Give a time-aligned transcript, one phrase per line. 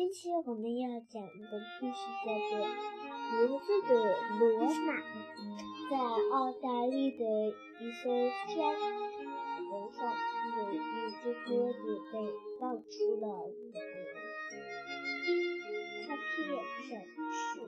[0.00, 1.92] 今天我们要讲的故事
[2.24, 2.56] 叫做
[3.36, 3.92] 《骡子的
[4.38, 4.48] 罗
[4.86, 4.96] 马》。
[5.90, 5.92] 在
[6.32, 7.22] 澳大利的
[7.78, 8.08] 一艘
[8.48, 8.56] 山
[9.68, 10.00] 头上，
[10.56, 10.74] 有一
[11.20, 12.16] 只鸽子被
[12.58, 12.90] 放出
[13.20, 13.76] 了羽
[16.08, 16.24] 它片
[16.88, 16.90] 展
[17.36, 17.60] 翅。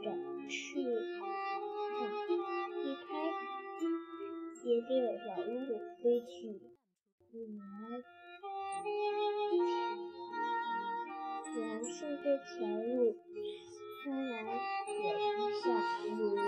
[0.00, 0.06] 展
[0.48, 0.54] 翅
[1.18, 1.20] 膀
[2.84, 3.10] 一开，
[4.54, 5.52] 接着小路
[6.00, 6.30] 飞去。
[11.56, 13.16] 蓝蓝色的条路，
[14.02, 14.32] 看来
[14.88, 15.64] 有一下
[16.16, 16.42] 罗马，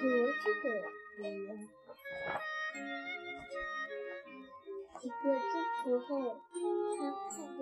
[0.00, 0.64] 格子的
[1.18, 1.48] 罗马。
[5.00, 5.14] 几个
[5.50, 6.10] 钟头后，
[6.96, 7.00] 他
[7.30, 7.60] 看见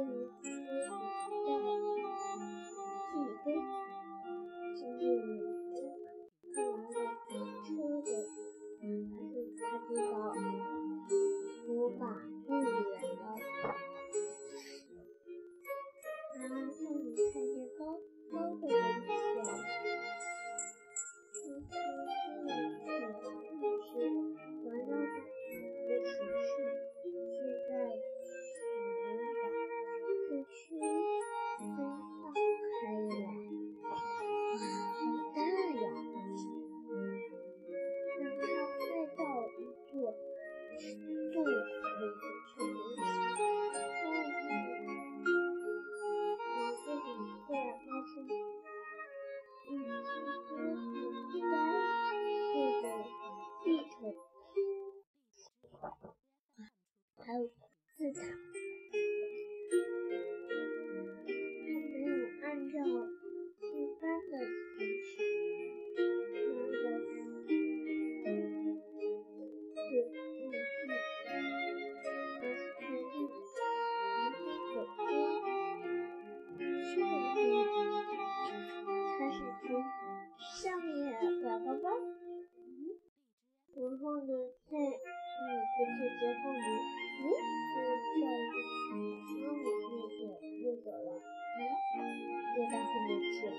[93.43, 93.51] 为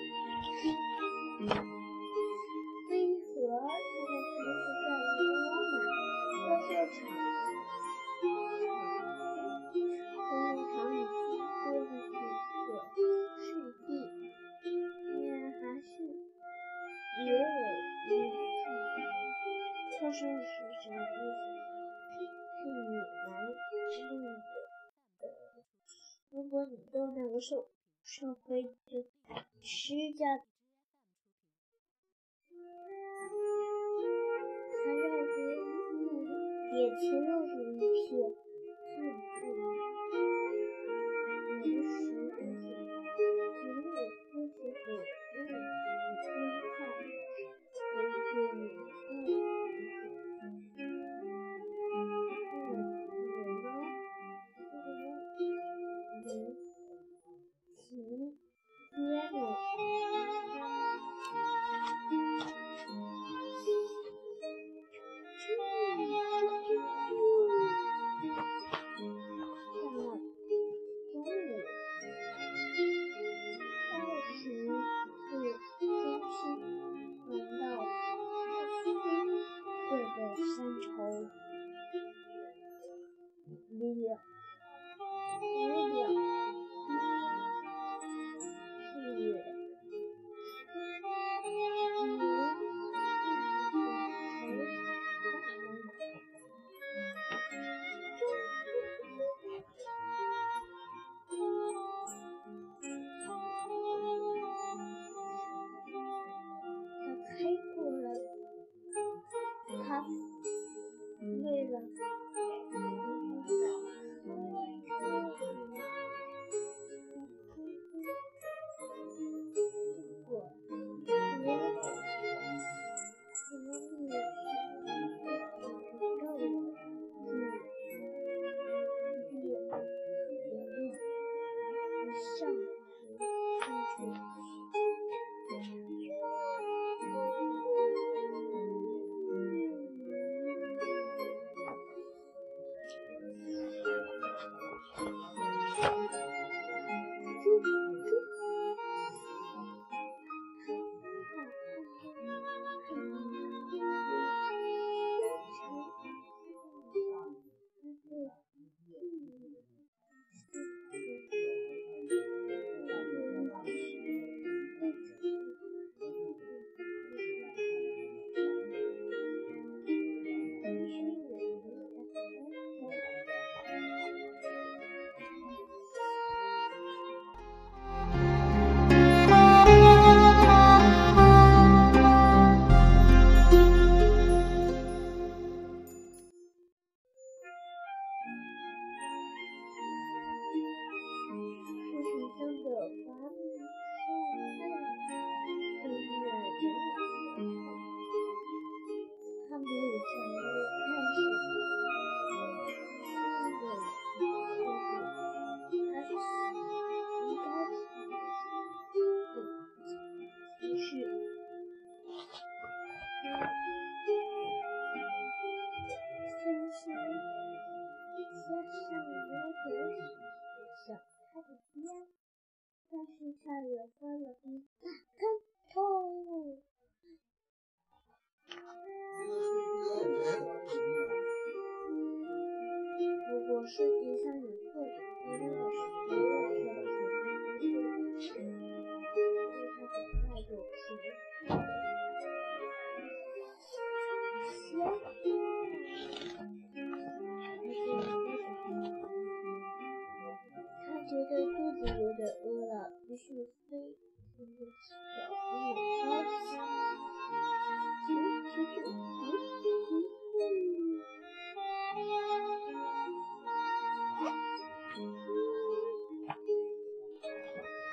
[3.20, 4.86] 何他的车子在
[5.20, 5.28] 罗
[5.60, 5.76] 马
[6.32, 6.96] 雕塑厂？
[8.22, 8.64] 雕塑
[10.72, 11.16] 厂已经
[11.60, 12.16] 脱离这
[12.66, 12.70] 个
[13.40, 13.46] 世
[13.86, 13.88] 纪，
[14.64, 15.92] 依然还是
[17.26, 17.30] 有
[18.08, 18.12] 一个
[20.00, 22.24] 他说是什么意思？
[22.56, 23.30] 是你来
[23.92, 24.26] 唱的。
[26.32, 27.18] 如果你都能
[28.04, 29.06] 社会的
[29.62, 30.26] 施加，
[34.84, 35.38] 还要给
[35.98, 36.04] 你
[36.78, 38.04] 眼前露出一片
[38.98, 39.02] 暗
[39.40, 39.42] 自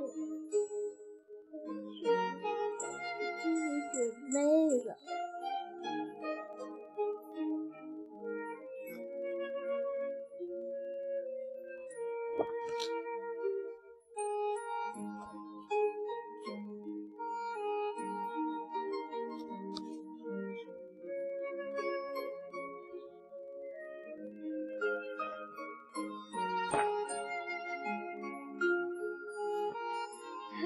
[0.00, 0.61] 어?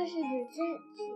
[0.06, 0.60] 这是个知
[0.94, 1.15] 己。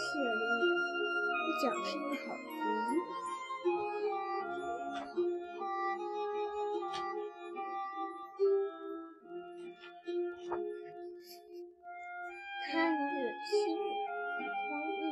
[0.00, 0.42] 谢露，
[1.44, 2.48] 我讲是一好人，
[12.64, 14.40] 他有点心灰
[14.96, 15.02] 意，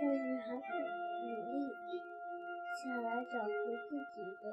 [0.00, 0.68] 但是还是
[1.26, 1.54] 努力
[2.80, 3.50] 想来找回
[3.88, 4.44] 自己的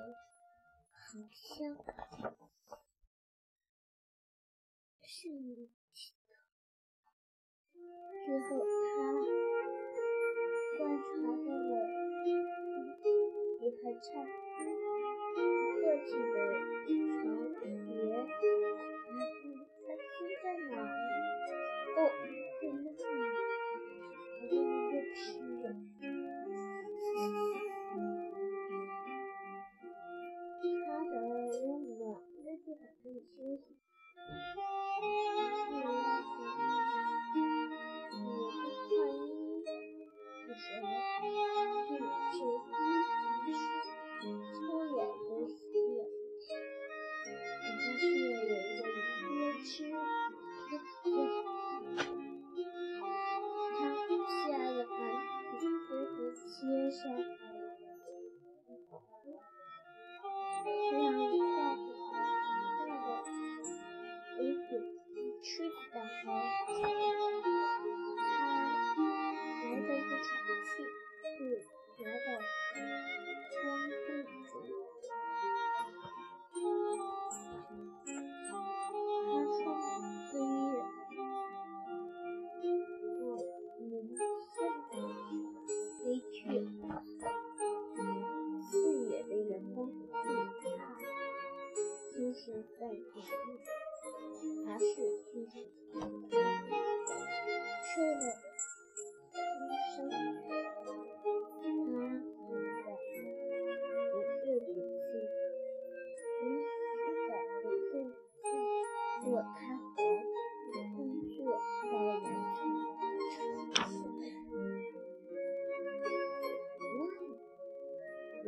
[0.91, 1.55] 好兄
[5.29, 5.69] 弟。
[8.25, 8.76] 最后。
[13.88, 14.27] 还唱客
[16.03, 16.36] 气的
[17.53, 17.96] 船爷，
[19.88, 20.06] 他是
[20.44, 20.88] 在哪里？
[21.96, 21.98] 哦，
[22.60, 25.17] 在那里，我一吃。
[30.86, 32.03] 他想让我
[32.44, 33.87] 那就还可以休息。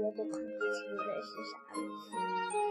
[0.10, 2.69] 我都看不清这是啥东西。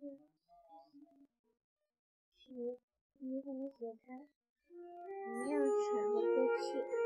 [0.00, 0.08] 你
[3.18, 4.26] 你怎么解开？
[4.70, 6.99] 一样喘不过气。